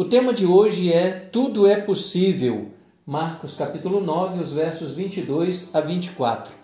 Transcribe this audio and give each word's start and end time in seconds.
O 0.00 0.04
tema 0.04 0.32
de 0.32 0.46
hoje 0.46 0.92
é 0.92 1.10
Tudo 1.10 1.66
é 1.66 1.74
possível. 1.80 2.68
Marcos 3.04 3.56
capítulo 3.56 4.00
9, 4.00 4.40
os 4.40 4.52
versos 4.52 4.94
22 4.94 5.74
a 5.74 5.80
24. 5.80 6.54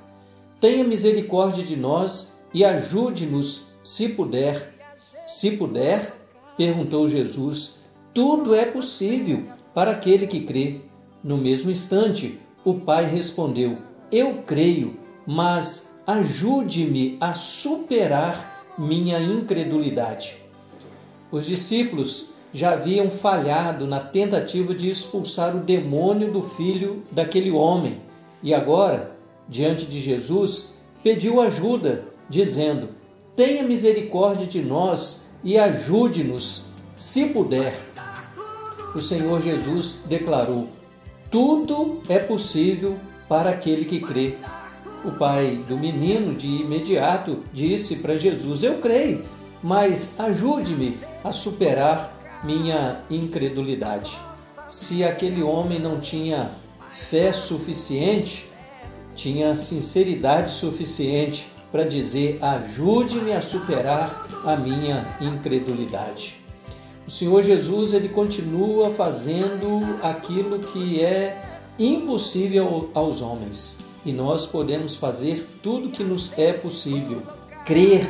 Tenha 0.61 0.85
misericórdia 0.85 1.65
de 1.65 1.75
nós 1.75 2.47
e 2.55 2.65
ajude-nos, 2.65 3.71
se 3.83 4.11
puder. 4.11 4.73
Se 5.27 5.57
puder, 5.57 6.15
perguntou 6.57 7.09
Jesus. 7.09 7.81
Tudo 8.15 8.55
é 8.55 8.67
possível 8.67 9.43
para 9.75 9.91
aquele 9.91 10.29
que 10.29 10.43
crê. 10.43 10.83
No 11.21 11.37
mesmo 11.37 11.73
instante, 11.73 12.39
o 12.65 12.75
pai 12.75 13.05
respondeu: 13.05 13.79
Eu 14.13 14.45
creio, 14.47 14.97
mas 15.27 16.05
ajude-me 16.07 17.19
a 17.21 17.35
superar 17.35 18.65
minha 18.79 19.19
incredulidade. 19.19 20.37
Os 21.33 21.47
discípulos 21.47 22.35
já 22.55 22.75
haviam 22.75 23.11
falhado 23.11 23.87
na 23.87 24.01
tentativa 24.01 24.73
de 24.73 24.89
expulsar 24.89 25.55
o 25.55 25.61
demônio 25.61 26.33
do 26.33 26.41
filho 26.41 27.03
daquele 27.11 27.51
homem 27.51 28.01
e 28.45 28.53
agora, 28.53 29.17
diante 29.49 29.87
de 29.87 30.01
Jesus, 30.03 30.77
pediu 31.03 31.41
ajuda, 31.41 32.05
dizendo: 32.29 32.91
Tenha 33.35 33.63
misericórdia 33.63 34.47
de 34.47 34.61
nós 34.61 35.29
e 35.43 35.59
ajude-nos, 35.59 36.67
se 36.95 37.31
puder. 37.31 37.75
O 38.95 39.01
Senhor 39.01 39.41
Jesus 39.41 40.03
declarou: 40.07 40.69
Tudo 41.31 42.03
é 42.07 42.19
possível 42.19 42.99
para 43.27 43.49
aquele 43.49 43.87
que 43.87 43.99
crê. 43.99 44.35
O 45.05 45.13
pai 45.13 45.59
do 45.67 45.79
menino 45.79 46.35
de 46.35 46.47
imediato 46.47 47.43
disse 47.51 47.97
para 47.97 48.19
Jesus: 48.19 48.63
Eu 48.63 48.75
creio, 48.75 49.25
mas 49.63 50.21
ajude-me 50.21 50.99
a 51.25 51.33
superar 51.33 52.14
minha 52.45 53.01
incredulidade. 53.11 54.19
Se 54.69 55.03
aquele 55.03 55.43
homem 55.43 55.79
não 55.79 56.01
tinha 56.01 56.51
fé 56.89 57.33
suficiente, 57.33 58.49
tinha 59.15 59.55
sinceridade 59.55 60.51
suficiente 60.51 61.47
para 61.73 61.85
dizer: 61.85 62.39
ajude-me 62.43 63.33
a 63.33 63.43
superar 63.43 64.29
a 64.45 64.57
minha 64.57 65.17
incredulidade. 65.21 66.37
O 67.07 67.11
Senhor 67.11 67.43
Jesus 67.43 67.93
ele 67.93 68.09
continua 68.09 68.91
fazendo 68.91 69.99
aquilo 70.03 70.59
que 70.59 71.03
é 71.03 71.61
impossível 71.79 72.91
aos 72.95 73.21
homens 73.21 73.85
e 74.05 74.13
nós 74.13 74.47
podemos 74.47 74.95
fazer 74.95 75.47
tudo 75.63 75.91
que 75.91 76.05
nos 76.05 76.39
é 76.39 76.53
possível. 76.53 77.23
Crer 77.65 78.07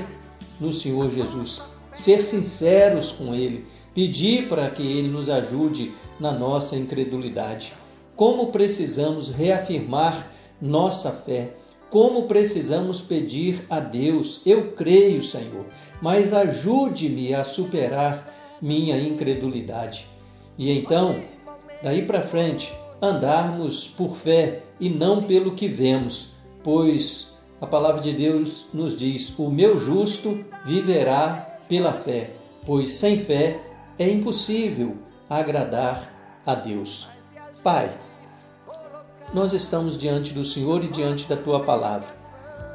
no 0.60 0.72
Senhor 0.72 1.10
Jesus, 1.10 1.62
ser 1.92 2.20
sinceros 2.20 3.12
com 3.12 3.34
Ele, 3.34 3.64
pedir 3.94 4.48
para 4.48 4.68
que 4.70 4.82
Ele 4.82 5.08
nos 5.08 5.28
ajude 5.28 5.92
na 6.18 6.32
nossa 6.32 6.76
incredulidade. 6.76 7.72
Como 8.16 8.48
precisamos 8.48 9.30
reafirmar 9.30 10.30
nossa 10.60 11.10
fé, 11.10 11.54
como 11.90 12.24
precisamos 12.24 13.00
pedir 13.00 13.64
a 13.70 13.78
Deus: 13.80 14.42
Eu 14.44 14.72
creio, 14.72 15.22
Senhor, 15.22 15.66
mas 16.02 16.32
ajude-me 16.32 17.34
a 17.34 17.44
superar 17.44 18.32
minha 18.60 18.98
incredulidade. 18.98 20.06
E 20.56 20.70
então, 20.76 21.20
daí 21.82 22.04
para 22.04 22.22
frente, 22.22 22.72
andarmos 23.00 23.88
por 23.88 24.16
fé 24.16 24.62
e 24.80 24.88
não 24.88 25.22
pelo 25.24 25.54
que 25.54 25.68
vemos, 25.68 26.36
pois 26.62 27.34
a 27.60 27.66
palavra 27.66 28.00
de 28.00 28.12
Deus 28.12 28.66
nos 28.72 28.98
diz: 28.98 29.38
O 29.38 29.50
meu 29.50 29.78
justo 29.78 30.44
viverá 30.64 31.60
pela 31.68 31.92
fé, 31.92 32.30
pois 32.64 32.92
sem 32.92 33.18
fé 33.18 33.60
é 33.98 34.10
impossível 34.10 34.96
agradar 35.28 36.42
a 36.44 36.54
Deus. 36.54 37.08
Pai, 37.62 37.92
nós 39.32 39.52
estamos 39.52 39.98
diante 39.98 40.32
do 40.32 40.44
Senhor 40.44 40.84
e 40.84 40.88
diante 40.88 41.28
da 41.28 41.36
tua 41.36 41.60
palavra. 41.60 42.08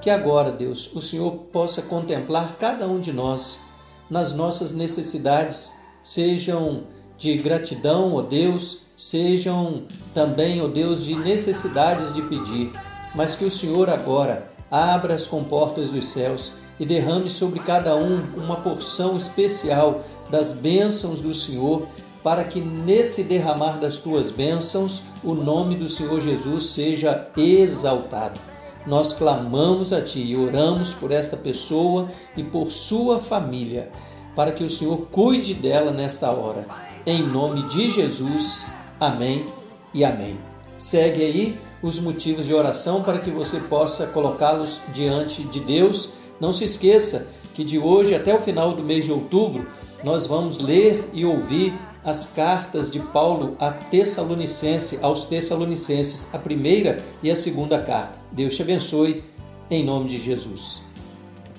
Que 0.02 0.10
agora, 0.10 0.52
Deus, 0.52 0.96
o 0.96 1.02
Senhor 1.02 1.32
possa 1.52 1.84
contemplar 1.84 2.56
cada 2.58 2.88
um 2.88 3.00
de 3.00 3.12
nós 3.12 3.66
nas 4.10 4.34
nossas 4.34 4.74
necessidades, 4.74 5.82
sejam 6.02 6.84
de 7.18 7.38
gratidão, 7.38 8.16
ó 8.16 8.22
Deus, 8.22 8.88
sejam 8.98 9.84
também, 10.14 10.62
ó 10.62 10.68
Deus, 10.68 11.04
de 11.04 11.16
necessidades 11.16 12.14
de 12.14 12.22
pedir, 12.24 12.72
mas 13.14 13.36
que 13.36 13.46
o 13.46 13.52
Senhor 13.52 13.90
agora 13.90 14.50
abra 14.72 15.14
as 15.14 15.28
comportas 15.28 15.90
dos 15.90 16.06
céus 16.08 16.54
e 16.80 16.86
derrame 16.86 17.30
sobre 17.30 17.60
cada 17.60 17.96
um 17.96 18.24
uma 18.38 18.56
porção 18.58 19.18
especial 19.18 20.04
das 20.30 20.54
bênçãos 20.54 21.20
do 21.20 21.34
Senhor, 21.34 21.88
para 22.24 22.44
que 22.44 22.60
nesse 22.60 23.24
derramar 23.24 23.80
das 23.80 23.98
tuas 23.98 24.32
bênçãos 24.32 25.04
o 25.24 25.34
nome 25.34 25.76
do 25.76 25.90
Senhor 25.90 26.22
Jesus 26.22 26.68
seja 26.68 27.28
exaltado. 27.36 28.40
Nós 28.86 29.14
clamamos 29.14 29.92
a 29.92 30.02
Ti 30.02 30.20
e 30.20 30.38
oramos 30.38 30.94
por 30.94 31.12
esta 31.12 31.36
pessoa 31.36 32.08
e 32.36 32.44
por 32.44 32.72
sua 32.72 33.20
família, 33.20 33.92
para 34.36 34.52
que 34.52 34.64
o 34.64 34.70
Senhor 34.70 35.08
cuide 35.12 35.54
dela 35.54 35.92
nesta 35.92 36.32
hora. 36.32 36.66
Em 37.06 37.22
nome 37.22 37.64
de 37.64 37.92
Jesus, 37.92 38.68
amém 39.00 39.46
e 39.94 40.04
amém. 40.04 40.40
Segue 40.78 41.24
aí 41.24 41.60
os 41.84 42.00
motivos 42.00 42.46
de 42.46 42.54
oração 42.54 43.04
para 43.04 43.20
que 43.20 43.30
você 43.30 43.60
possa 43.60 44.08
colocá-los 44.08 44.82
diante 44.94 45.44
de 45.44 45.60
Deus. 45.60 46.14
Não 46.40 46.54
se 46.54 46.64
esqueça 46.64 47.28
que 47.54 47.64
de 47.64 47.78
hoje 47.78 48.16
até 48.16 48.34
o 48.34 48.42
final 48.42 48.74
do 48.74 48.84
mês 48.84 49.06
de 49.06 49.12
outubro 49.12 49.68
nós 50.04 50.26
vamos 50.26 50.60
ler 50.60 51.10
e 51.14 51.26
ouvir 51.26 51.74
as 52.04 52.28
cartas 52.28 52.90
de 52.90 53.00
Paulo 53.00 53.56
a 53.60 53.72
Tessalonicense, 53.72 55.00
aos 55.02 55.26
Tessalonicenses, 55.26 56.34
a 56.34 56.38
primeira 56.38 57.04
e 57.22 57.30
a 57.30 57.36
segunda 57.36 57.82
carta. 57.82 58.18
Deus 58.32 58.56
te 58.56 58.62
abençoe 58.62 59.24
em 59.70 59.84
nome 59.84 60.10
de 60.10 60.18
Jesus. 60.18 60.89